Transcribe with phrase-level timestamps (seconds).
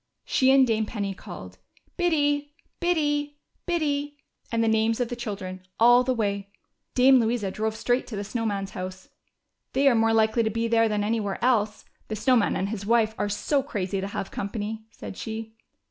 [0.25, 1.59] She and Dame Penny called
[1.95, 4.17] "Biddy, Biddy, Biddy,"
[4.51, 6.49] and the names of the children, all the way.
[6.95, 9.09] Dame Louisa drove straight to the Snow Man's house."
[9.73, 12.83] They are more likely to be there than anywhere else, the Snow Man and his
[12.83, 15.55] wife are so crazy to have company," said she.